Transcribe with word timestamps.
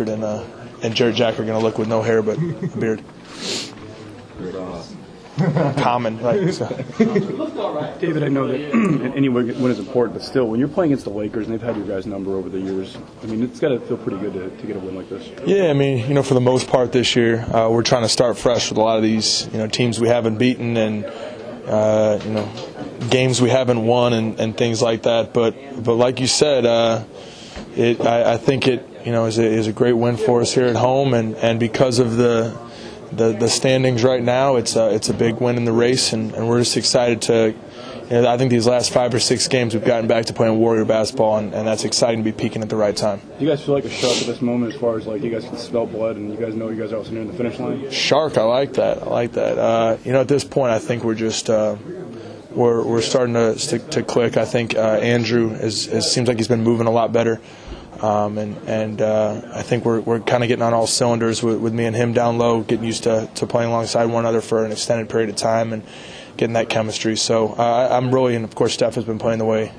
Richard 0.00 0.14
and 0.14 0.24
uh, 0.24 0.44
and 0.82 0.94
Jarrett 0.94 1.16
Jack 1.16 1.34
are 1.34 1.44
going 1.44 1.58
to 1.58 1.64
look 1.64 1.78
with 1.78 1.88
no 1.88 2.00
hair 2.02 2.22
but 2.22 2.38
a 2.38 2.78
beard. 2.78 3.04
Common, 5.78 6.18
right? 6.18 6.52
So. 6.52 6.66
David, 7.98 8.22
I 8.24 8.28
know 8.28 8.46
that 8.46 9.12
any 9.16 9.28
win 9.28 9.46
win 9.60 9.72
is 9.72 9.78
important, 9.78 10.18
but 10.18 10.24
still, 10.24 10.46
when 10.46 10.58
you're 10.58 10.68
playing 10.68 10.92
against 10.92 11.04
the 11.04 11.10
Lakers 11.10 11.46
and 11.46 11.54
they've 11.54 11.62
had 11.62 11.76
your 11.76 11.86
guys' 11.86 12.06
number 12.06 12.36
over 12.36 12.48
the 12.48 12.60
years, 12.60 12.96
I 13.22 13.26
mean, 13.26 13.42
it's 13.42 13.60
got 13.60 13.68
to 13.68 13.80
feel 13.80 13.96
pretty 13.96 14.18
good 14.18 14.34
to, 14.34 14.50
to 14.50 14.66
get 14.66 14.76
a 14.76 14.78
win 14.78 14.96
like 14.96 15.08
this. 15.08 15.30
Yeah, 15.46 15.70
I 15.70 15.72
mean, 15.72 16.06
you 16.08 16.14
know, 16.14 16.22
for 16.22 16.34
the 16.34 16.40
most 16.40 16.68
part 16.68 16.92
this 16.92 17.16
year, 17.16 17.40
uh, 17.54 17.70
we're 17.70 17.82
trying 17.82 18.02
to 18.02 18.08
start 18.08 18.36
fresh 18.38 18.70
with 18.70 18.78
a 18.78 18.82
lot 18.82 18.96
of 18.96 19.02
these, 19.02 19.48
you 19.52 19.58
know, 19.58 19.66
teams 19.66 19.98
we 19.98 20.08
haven't 20.08 20.36
beaten 20.36 20.76
and, 20.76 21.04
uh, 21.66 22.20
you 22.22 22.30
know, 22.32 22.48
games 23.08 23.40
we 23.40 23.48
haven't 23.48 23.86
won 23.86 24.12
and, 24.12 24.40
and 24.40 24.56
things 24.58 24.82
like 24.82 25.02
that. 25.02 25.32
But, 25.32 25.82
but 25.82 25.94
like 25.94 26.20
you 26.20 26.26
said, 26.26 26.66
uh, 26.66 27.04
it, 27.76 28.00
I, 28.02 28.34
I 28.34 28.36
think 28.36 28.66
it, 28.66 28.89
you 29.04 29.12
know, 29.12 29.26
is 29.26 29.38
a, 29.38 29.44
is 29.44 29.66
a 29.66 29.72
great 29.72 29.94
win 29.94 30.16
for 30.16 30.40
us 30.40 30.52
here 30.52 30.66
at 30.66 30.76
home, 30.76 31.14
and, 31.14 31.34
and 31.36 31.58
because 31.60 31.98
of 31.98 32.16
the, 32.16 32.56
the 33.12 33.32
the 33.32 33.48
standings 33.48 34.04
right 34.04 34.22
now, 34.22 34.56
it's 34.56 34.76
a, 34.76 34.94
it's 34.94 35.08
a 35.08 35.14
big 35.14 35.36
win 35.36 35.56
in 35.56 35.64
the 35.64 35.72
race, 35.72 36.12
and, 36.12 36.32
and 36.34 36.48
we're 36.48 36.60
just 36.60 36.76
excited 36.76 37.22
to. 37.22 37.54
You 38.10 38.22
know, 38.22 38.28
I 38.28 38.36
think 38.38 38.50
these 38.50 38.66
last 38.66 38.92
five 38.92 39.14
or 39.14 39.20
six 39.20 39.46
games 39.46 39.72
we've 39.72 39.84
gotten 39.84 40.08
back 40.08 40.24
to 40.24 40.32
playing 40.32 40.58
Warrior 40.58 40.84
basketball, 40.84 41.36
and, 41.36 41.54
and 41.54 41.64
that's 41.64 41.84
exciting 41.84 42.24
to 42.24 42.24
be 42.24 42.36
peaking 42.36 42.60
at 42.60 42.68
the 42.68 42.74
right 42.74 42.96
time. 42.96 43.20
Do 43.38 43.44
you 43.44 43.48
guys 43.48 43.64
feel 43.64 43.72
like 43.72 43.84
a 43.84 43.88
shark 43.88 44.16
at 44.16 44.26
this 44.26 44.42
moment, 44.42 44.74
as 44.74 44.80
far 44.80 44.98
as 44.98 45.06
like 45.06 45.22
you 45.22 45.30
guys 45.30 45.44
can 45.44 45.56
smell 45.56 45.86
blood 45.86 46.16
and 46.16 46.28
you 46.28 46.36
guys 46.36 46.56
know 46.56 46.70
you 46.70 46.80
guys 46.80 46.92
are 46.92 46.96
also 46.96 47.12
near 47.12 47.24
the 47.24 47.32
finish 47.32 47.60
line? 47.60 47.88
Shark, 47.92 48.36
I 48.36 48.42
like 48.42 48.72
that. 48.74 49.02
I 49.02 49.06
like 49.06 49.32
that. 49.34 49.58
Uh, 49.58 49.96
you 50.04 50.10
know, 50.10 50.20
at 50.20 50.28
this 50.28 50.42
point, 50.42 50.72
I 50.72 50.80
think 50.80 51.04
we're 51.04 51.14
just 51.14 51.48
uh, 51.48 51.76
we're 52.50 52.82
we're 52.82 53.00
starting 53.00 53.34
to 53.34 53.56
stick 53.60 53.90
to 53.90 54.02
click. 54.02 54.36
I 54.36 54.44
think 54.44 54.74
uh, 54.74 54.98
Andrew 54.98 55.52
is, 55.52 55.86
is 55.86 56.10
seems 56.10 56.26
like 56.26 56.38
he's 56.38 56.48
been 56.48 56.64
moving 56.64 56.88
a 56.88 56.92
lot 56.92 57.12
better. 57.12 57.40
Um, 58.00 58.38
and 58.38 58.56
and 58.68 59.02
uh, 59.02 59.42
I 59.52 59.62
think 59.62 59.84
we're, 59.84 60.00
we're 60.00 60.20
kind 60.20 60.42
of 60.42 60.48
getting 60.48 60.62
on 60.62 60.72
all 60.72 60.86
cylinders 60.86 61.42
with, 61.42 61.58
with 61.58 61.74
me 61.74 61.84
and 61.84 61.94
him 61.94 62.12
down 62.12 62.38
low, 62.38 62.62
getting 62.62 62.84
used 62.84 63.02
to, 63.02 63.28
to 63.34 63.46
playing 63.46 63.70
alongside 63.70 64.06
one 64.06 64.24
another 64.24 64.40
for 64.40 64.64
an 64.64 64.72
extended 64.72 65.10
period 65.10 65.28
of 65.28 65.36
time 65.36 65.72
and 65.72 65.82
getting 66.36 66.54
that 66.54 66.70
chemistry. 66.70 67.16
So 67.16 67.48
uh, 67.48 67.88
I'm 67.90 68.14
really, 68.14 68.36
and 68.36 68.44
of 68.44 68.54
course 68.54 68.72
Steph 68.72 68.94
has 68.94 69.04
been 69.04 69.18
playing 69.18 69.38
the 69.38 69.44
way 69.44 69.72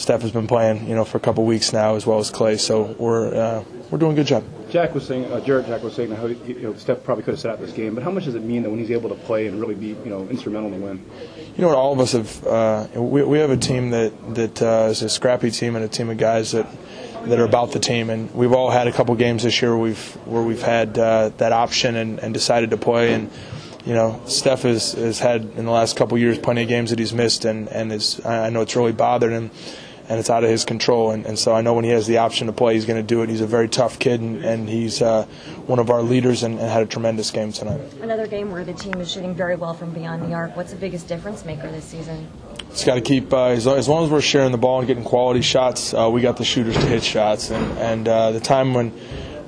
Steph 0.00 0.22
has 0.22 0.30
been 0.30 0.46
playing, 0.46 0.88
you 0.88 0.94
know, 0.94 1.04
for 1.04 1.18
a 1.18 1.20
couple 1.20 1.44
weeks 1.44 1.74
now, 1.74 1.94
as 1.94 2.06
well 2.06 2.18
as 2.18 2.30
Klay. 2.30 2.58
So 2.58 2.96
we're 2.98 3.34
uh, 3.34 3.64
we're 3.90 3.98
doing 3.98 4.12
a 4.12 4.14
good 4.14 4.26
job. 4.26 4.44
Jack 4.70 4.94
was 4.94 5.06
saying, 5.06 5.30
uh, 5.30 5.40
Jarrett 5.40 5.66
Jack 5.66 5.82
was 5.82 5.94
saying 5.94 6.10
how 6.12 6.24
you 6.24 6.62
know, 6.62 6.74
Steph 6.74 7.04
probably 7.04 7.22
could 7.22 7.32
have 7.32 7.40
sat 7.40 7.52
out 7.52 7.60
this 7.60 7.72
game, 7.72 7.94
but 7.94 8.02
how 8.02 8.10
much 8.10 8.24
does 8.24 8.34
it 8.34 8.42
mean 8.42 8.62
that 8.62 8.70
when 8.70 8.78
he's 8.78 8.90
able 8.90 9.10
to 9.10 9.14
play 9.14 9.46
and 9.46 9.60
really 9.60 9.74
be 9.74 9.88
you 9.88 10.06
know 10.06 10.26
instrumental 10.28 10.72
in 10.72 10.80
the 10.80 10.86
win? 10.86 11.04
You 11.54 11.62
know 11.62 11.68
what? 11.68 11.76
All 11.76 11.92
of 11.92 12.00
us 12.00 12.12
have. 12.12 12.46
Uh, 12.46 12.86
we 12.94 13.22
we 13.24 13.38
have 13.40 13.50
a 13.50 13.58
team 13.58 13.90
that 13.90 14.34
that 14.36 14.62
uh, 14.62 14.88
is 14.90 15.02
a 15.02 15.10
scrappy 15.10 15.50
team 15.50 15.76
and 15.76 15.84
a 15.84 15.88
team 15.88 16.08
of 16.08 16.16
guys 16.16 16.52
that 16.52 16.66
that 17.24 17.38
are 17.38 17.44
about 17.44 17.72
the 17.72 17.78
team. 17.78 18.10
And 18.10 18.32
we've 18.34 18.52
all 18.52 18.70
had 18.70 18.86
a 18.86 18.92
couple 18.92 19.14
games 19.14 19.42
this 19.42 19.60
year 19.60 19.70
where 19.70 19.82
we've 19.82 20.12
where 20.26 20.42
we've 20.42 20.62
had 20.62 20.98
uh, 20.98 21.30
that 21.38 21.52
option 21.52 21.96
and, 21.96 22.18
and 22.18 22.34
decided 22.34 22.70
to 22.70 22.76
play. 22.76 23.14
And 23.14 23.30
you 23.84 23.94
know, 23.94 24.20
Steph 24.26 24.62
has, 24.62 24.92
has 24.92 25.18
had 25.18 25.42
in 25.56 25.64
the 25.64 25.70
last 25.70 25.96
couple 25.96 26.18
years 26.18 26.38
plenty 26.38 26.62
of 26.62 26.68
games 26.68 26.90
that 26.90 26.98
he's 26.98 27.14
missed, 27.14 27.44
and 27.44 27.68
and 27.68 27.92
is 27.92 28.24
I 28.24 28.50
know 28.50 28.62
it's 28.62 28.76
really 28.76 28.92
bothered 28.92 29.32
him. 29.32 29.50
And 30.10 30.18
it's 30.18 30.28
out 30.28 30.42
of 30.42 30.50
his 30.50 30.64
control, 30.64 31.12
and, 31.12 31.24
and 31.24 31.38
so 31.38 31.54
I 31.54 31.60
know 31.60 31.74
when 31.74 31.84
he 31.84 31.92
has 31.92 32.08
the 32.08 32.18
option 32.18 32.48
to 32.48 32.52
play, 32.52 32.74
he's 32.74 32.84
going 32.84 32.98
to 32.98 33.06
do 33.06 33.22
it. 33.22 33.28
He's 33.28 33.42
a 33.42 33.46
very 33.46 33.68
tough 33.68 34.00
kid, 34.00 34.20
and, 34.20 34.44
and 34.44 34.68
he's 34.68 35.00
uh, 35.00 35.24
one 35.66 35.78
of 35.78 35.88
our 35.88 36.02
leaders, 36.02 36.42
and, 36.42 36.58
and 36.58 36.68
had 36.68 36.82
a 36.82 36.86
tremendous 36.86 37.30
game 37.30 37.52
tonight. 37.52 37.80
Another 38.02 38.26
game 38.26 38.50
where 38.50 38.64
the 38.64 38.72
team 38.72 38.94
is 38.94 39.08
shooting 39.08 39.36
very 39.36 39.54
well 39.54 39.72
from 39.72 39.92
beyond 39.92 40.22
the 40.24 40.34
arc. 40.34 40.56
What's 40.56 40.72
the 40.72 40.78
biggest 40.78 41.06
difference 41.06 41.44
maker 41.44 41.70
this 41.70 41.84
season? 41.84 42.26
Just 42.70 42.86
got 42.86 42.96
to 42.96 43.00
keep 43.00 43.32
uh, 43.32 43.50
as, 43.50 43.68
as 43.68 43.88
long 43.88 44.04
as 44.04 44.10
we're 44.10 44.20
sharing 44.20 44.50
the 44.50 44.58
ball 44.58 44.80
and 44.80 44.88
getting 44.88 45.04
quality 45.04 45.42
shots. 45.42 45.94
Uh, 45.94 46.10
we 46.12 46.20
got 46.20 46.36
the 46.36 46.44
shooters 46.44 46.74
to 46.74 46.86
hit 46.86 47.04
shots, 47.04 47.52
and 47.52 47.78
and 47.78 48.08
uh, 48.08 48.32
the 48.32 48.40
time 48.40 48.74
when. 48.74 48.92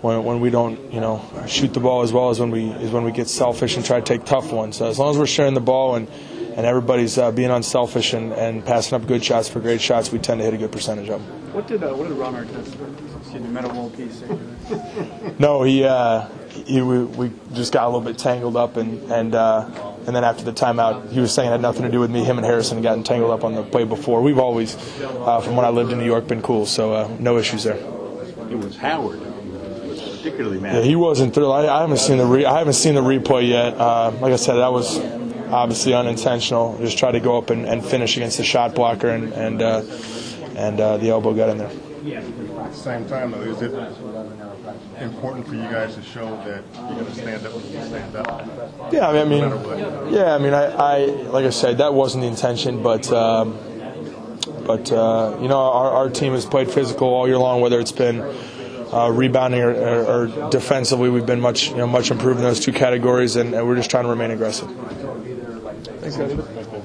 When, 0.00 0.24
when 0.24 0.40
we 0.40 0.48
don't, 0.48 0.94
you 0.94 1.00
know, 1.00 1.20
shoot 1.46 1.74
the 1.74 1.80
ball 1.80 2.00
as 2.00 2.10
well 2.10 2.30
as 2.30 2.40
when 2.40 2.50
we 2.50 2.70
is 2.70 2.90
when 2.90 3.04
we 3.04 3.12
get 3.12 3.28
selfish 3.28 3.76
and 3.76 3.84
try 3.84 4.00
to 4.00 4.06
take 4.06 4.24
tough 4.24 4.50
ones. 4.50 4.78
So 4.78 4.88
as 4.88 4.98
long 4.98 5.10
as 5.10 5.18
we're 5.18 5.26
sharing 5.26 5.52
the 5.52 5.60
ball 5.60 5.94
and 5.94 6.08
and 6.56 6.66
everybody's 6.66 7.18
uh, 7.18 7.30
being 7.32 7.50
unselfish 7.50 8.12
and, 8.12 8.32
and 8.32 8.64
passing 8.64 8.94
up 9.00 9.06
good 9.06 9.24
shots 9.24 9.48
for 9.48 9.60
great 9.60 9.80
shots, 9.80 10.12
we 10.12 10.18
tend 10.18 10.40
to 10.40 10.44
hit 10.44 10.54
a 10.54 10.58
good 10.58 10.72
percentage 10.72 11.08
of 11.08 11.24
them. 11.24 11.52
What 11.52 11.66
did 11.66 11.82
uh, 11.82 11.94
what 11.94 12.08
did 12.08 12.16
Ron 12.16 12.34
Artest, 12.34 13.20
excuse 13.20 13.42
me, 13.42 13.48
Metta 13.48 13.68
World 13.68 13.96
Peace 13.96 14.20
say? 14.20 14.38
No, 15.38 15.62
he, 15.62 15.84
uh, 15.84 16.28
he 16.50 16.80
we, 16.82 17.04
we 17.04 17.32
just 17.54 17.72
got 17.72 17.84
a 17.84 17.86
little 17.86 18.00
bit 18.02 18.18
tangled 18.18 18.56
up, 18.56 18.76
and 18.76 19.10
and 19.10 19.34
uh, 19.34 19.68
and 20.06 20.14
then 20.14 20.22
after 20.24 20.44
the 20.44 20.52
timeout, 20.52 21.10
he 21.10 21.18
was 21.20 21.32
saying 21.34 21.48
it 21.48 21.52
had 21.52 21.60
nothing 21.60 21.82
to 21.82 21.90
do 21.90 21.98
with 22.00 22.10
me. 22.10 22.24
Him 22.24 22.36
and 22.38 22.46
Harrison 22.46 22.78
got 22.82 22.90
gotten 22.90 23.04
tangled 23.04 23.30
up 23.30 23.42
on 23.44 23.54
the 23.54 23.62
play 23.62 23.84
before. 23.84 24.22
We've 24.22 24.38
always, 24.38 24.76
uh, 25.02 25.40
from 25.40 25.56
when 25.56 25.64
I 25.64 25.70
lived 25.70 25.92
in 25.92 25.98
New 25.98 26.04
York, 26.04 26.26
been 26.28 26.42
cool, 26.42 26.66
so 26.66 26.92
uh, 26.92 27.16
no 27.18 27.38
issues 27.38 27.64
there. 27.64 27.76
It 27.76 28.58
was 28.58 28.76
Howard. 28.76 29.20
particularly 29.20 30.60
mad. 30.60 30.76
Yeah, 30.76 30.82
he 30.82 30.96
wasn't 30.96 31.34
thrilled. 31.34 31.52
I, 31.54 31.74
I 31.74 31.80
haven't 31.80 31.98
seen 31.98 32.18
the 32.18 32.26
re- 32.26 32.44
I 32.44 32.58
haven't 32.58 32.74
seen 32.74 32.94
the 32.94 33.02
replay 33.02 33.48
yet. 33.48 33.74
Uh, 33.74 34.12
like 34.20 34.32
I 34.32 34.36
said, 34.36 34.54
that 34.54 34.72
was 34.72 34.98
obviously 35.50 35.94
unintentional. 35.94 36.78
Just 36.78 36.98
try 36.98 37.12
to 37.12 37.20
go 37.20 37.36
up 37.38 37.50
and, 37.50 37.66
and 37.66 37.84
finish 37.84 38.16
against 38.16 38.38
the 38.38 38.44
shot 38.44 38.74
blocker, 38.74 39.08
and 39.08 39.32
and 39.32 39.62
uh, 39.62 39.82
and 40.56 40.80
uh, 40.80 40.96
the 40.96 41.10
elbow 41.10 41.34
got 41.34 41.48
in 41.50 41.58
there. 41.58 41.70
At 41.70 42.72
the 42.72 42.76
same 42.76 43.06
time, 43.08 43.32
though, 43.32 43.42
is 43.42 43.60
it 43.60 43.72
important 45.00 45.46
for 45.46 45.54
you 45.54 45.62
guys 45.62 45.94
to 45.96 46.02
show 46.02 46.36
that 46.44 46.64
you're 46.74 46.94
going 46.94 47.06
to 47.06 47.14
stand 47.14 47.46
up 47.46 47.52
when 47.54 47.72
you 47.72 47.84
stand 47.84 48.16
up? 48.16 48.92
Yeah, 48.92 49.08
I 49.08 49.24
mean, 49.24 49.40
No 49.40 50.08
yeah, 50.10 50.34
I 50.34 50.38
mean, 50.38 50.54
I, 50.54 50.64
I 50.66 51.04
like 51.04 51.44
I 51.44 51.50
said, 51.50 51.78
that 51.78 51.92
wasn't 51.94 52.22
the 52.22 52.28
intention, 52.28 52.82
but 52.82 53.10
um, 53.12 53.58
but 54.66 54.90
uh, 54.92 55.38
you 55.42 55.48
know, 55.48 55.58
our, 55.58 55.90
our 55.90 56.10
team 56.10 56.32
has 56.32 56.46
played 56.46 56.70
physical 56.70 57.08
all 57.08 57.26
year 57.26 57.38
long, 57.38 57.60
whether 57.60 57.80
it's 57.80 57.92
been. 57.92 58.22
Uh, 58.92 59.08
rebounding 59.08 59.60
or, 59.60 59.70
or, 59.70 60.26
or 60.26 60.50
defensively, 60.50 61.08
we've 61.10 61.24
been 61.24 61.40
much, 61.40 61.68
you 61.68 61.76
know, 61.76 61.86
much 61.86 62.10
improved 62.10 62.38
in 62.38 62.42
those 62.44 62.58
two 62.58 62.72
categories, 62.72 63.36
and, 63.36 63.54
and 63.54 63.64
we're 63.64 63.76
just 63.76 63.88
trying 63.88 64.02
to 64.02 64.10
remain 64.10 64.32
aggressive. 64.32 64.68
Guys. 66.16 66.79